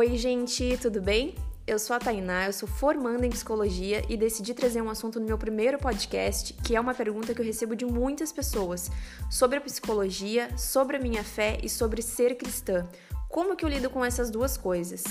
[0.00, 1.34] Oi, gente, tudo bem?
[1.66, 5.26] Eu sou a Tainá, eu sou formanda em psicologia e decidi trazer um assunto no
[5.26, 8.92] meu primeiro podcast, que é uma pergunta que eu recebo de muitas pessoas
[9.28, 12.88] sobre a psicologia, sobre a minha fé e sobre ser cristã.
[13.28, 15.02] Como que eu lido com essas duas coisas?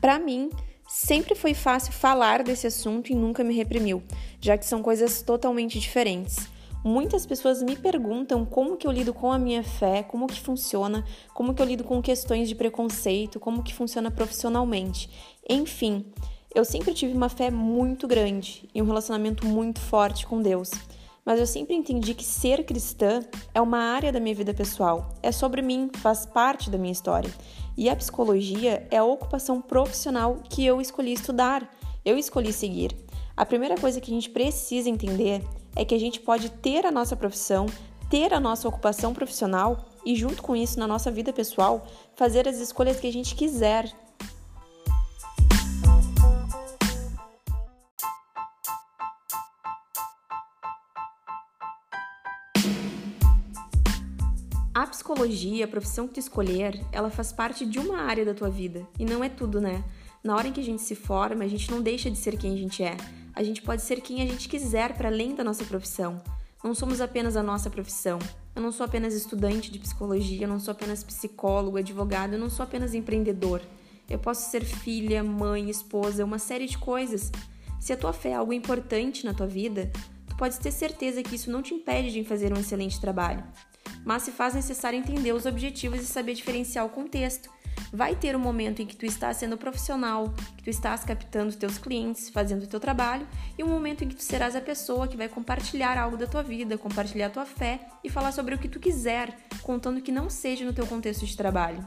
[0.00, 0.50] Para mim,
[0.98, 4.02] sempre foi fácil falar desse assunto e nunca me reprimiu,
[4.40, 6.48] já que são coisas totalmente diferentes.
[6.84, 11.04] Muitas pessoas me perguntam como que eu lido com a minha fé, como que funciona,
[11.32, 15.08] como que eu lido com questões de preconceito, como que funciona profissionalmente.
[15.48, 16.04] Enfim,
[16.52, 20.70] eu sempre tive uma fé muito grande e um relacionamento muito forte com Deus.
[21.24, 23.20] Mas eu sempre entendi que ser cristã
[23.54, 27.30] é uma área da minha vida pessoal, é sobre mim, faz parte da minha história.
[27.76, 31.68] E a psicologia é a ocupação profissional que eu escolhi estudar,
[32.04, 32.96] eu escolhi seguir.
[33.36, 35.44] A primeira coisa que a gente precisa entender
[35.76, 37.66] é que a gente pode ter a nossa profissão,
[38.10, 42.58] ter a nossa ocupação profissional e, junto com isso, na nossa vida pessoal, fazer as
[42.58, 43.92] escolhas que a gente quiser.
[54.78, 58.48] A psicologia, a profissão que tu escolher, ela faz parte de uma área da tua
[58.48, 59.82] vida e não é tudo, né?
[60.22, 62.54] Na hora em que a gente se forma, a gente não deixa de ser quem
[62.54, 62.96] a gente é.
[63.34, 66.22] A gente pode ser quem a gente quiser para além da nossa profissão.
[66.62, 68.20] Não somos apenas a nossa profissão.
[68.54, 72.48] Eu não sou apenas estudante de psicologia, eu não sou apenas psicólogo, advogado, eu não
[72.48, 73.60] sou apenas empreendedor.
[74.08, 77.32] Eu posso ser filha, mãe, esposa, uma série de coisas.
[77.80, 79.90] Se a tua fé é algo importante na tua vida,
[80.28, 83.42] tu podes ter certeza que isso não te impede de fazer um excelente trabalho
[84.08, 87.50] mas se faz necessário entender os objetivos e saber diferenciar o contexto.
[87.92, 91.76] Vai ter um momento em que tu estás sendo profissional, que tu estás captando teus
[91.76, 95.16] clientes, fazendo o teu trabalho, e um momento em que tu serás a pessoa que
[95.16, 98.66] vai compartilhar algo da tua vida, compartilhar a tua fé e falar sobre o que
[98.66, 101.86] tu quiser, contando que não seja no teu contexto de trabalho.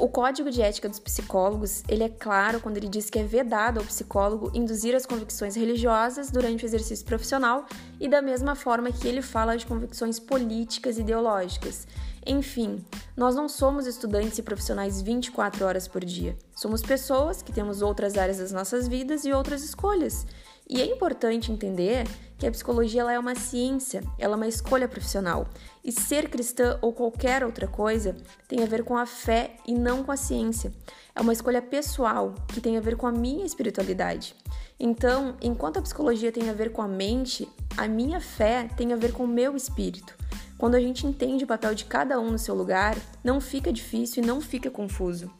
[0.00, 3.80] O Código de Ética dos Psicólogos, ele é claro quando ele diz que é vedado
[3.80, 7.66] ao psicólogo induzir as convicções religiosas durante o exercício profissional
[8.00, 11.86] e da mesma forma que ele fala de convicções políticas e ideológicas.
[12.26, 12.82] Enfim,
[13.14, 16.34] nós não somos estudantes e profissionais 24 horas por dia.
[16.56, 20.26] Somos pessoas que temos outras áreas das nossas vidas e outras escolhas.
[20.72, 22.06] E é importante entender
[22.38, 25.48] que a psicologia ela é uma ciência, ela é uma escolha profissional.
[25.84, 28.16] E ser cristã ou qualquer outra coisa
[28.46, 30.72] tem a ver com a fé e não com a ciência.
[31.12, 34.36] É uma escolha pessoal que tem a ver com a minha espiritualidade.
[34.78, 38.96] Então, enquanto a psicologia tem a ver com a mente, a minha fé tem a
[38.96, 40.14] ver com o meu espírito.
[40.56, 44.22] Quando a gente entende o papel de cada um no seu lugar, não fica difícil
[44.22, 45.32] e não fica confuso.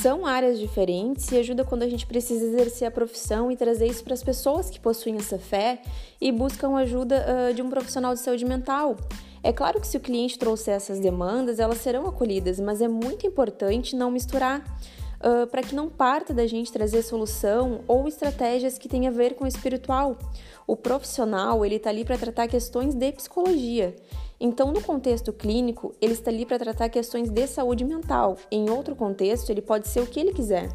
[0.00, 4.02] São áreas diferentes e ajuda quando a gente precisa exercer a profissão e trazer isso
[4.02, 5.82] para as pessoas que possuem essa fé
[6.18, 8.96] e buscam ajuda uh, de um profissional de saúde mental.
[9.42, 13.26] É claro que se o cliente trouxer essas demandas, elas serão acolhidas, mas é muito
[13.26, 14.64] importante não misturar.
[15.20, 19.34] Uh, para que não parta da gente trazer solução ou estratégias que tenham a ver
[19.34, 20.16] com o espiritual.
[20.66, 23.94] O profissional ele está ali para tratar questões de psicologia
[24.42, 28.38] então, no contexto clínico, ele está ali para tratar questões de saúde mental.
[28.50, 30.70] Em outro contexto, ele pode ser o que ele quiser.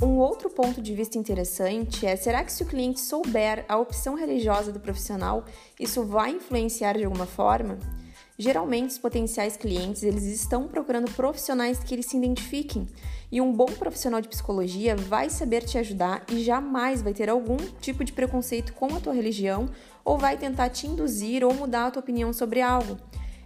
[0.00, 4.14] Um outro ponto de vista interessante é: será que se o cliente souber a opção
[4.14, 5.44] religiosa do profissional,
[5.78, 7.78] isso vai influenciar de alguma forma?
[8.38, 12.86] Geralmente, os potenciais clientes eles estão procurando profissionais que eles se identifiquem.
[13.32, 17.56] E um bom profissional de psicologia vai saber te ajudar e jamais vai ter algum
[17.80, 19.68] tipo de preconceito com a tua religião
[20.04, 22.96] ou vai tentar te induzir ou mudar a tua opinião sobre algo.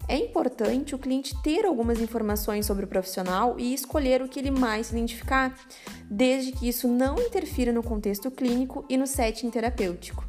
[0.08, 4.50] É importante o cliente ter algumas informações sobre o profissional e escolher o que ele
[4.50, 5.56] mais se identificar,
[6.10, 10.24] desde que isso não interfira no contexto clínico e no setting terapêutico.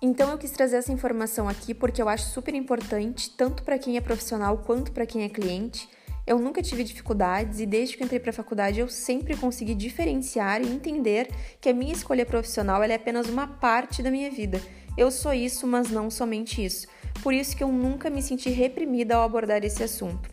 [0.00, 3.96] Então eu quis trazer essa informação aqui porque eu acho super importante, tanto para quem
[3.96, 5.88] é profissional quanto para quem é cliente.
[6.26, 10.60] Eu nunca tive dificuldades e desde que entrei para a faculdade eu sempre consegui diferenciar
[10.60, 11.28] e entender
[11.60, 14.60] que a minha escolha profissional é apenas uma parte da minha vida
[14.98, 16.88] Eu sou isso, mas não somente isso.
[17.22, 20.28] Por isso que eu nunca me senti reprimida ao abordar esse assunto.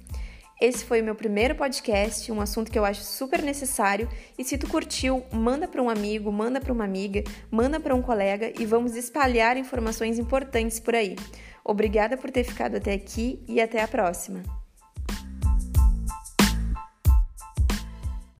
[0.59, 4.07] Esse foi o meu primeiro podcast, um assunto que eu acho super necessário.
[4.37, 8.01] E se tu curtiu, manda para um amigo, manda para uma amiga, manda para um
[8.01, 11.17] colega e vamos espalhar informações importantes por aí.
[11.65, 14.62] Obrigada por ter ficado até aqui e até a próxima.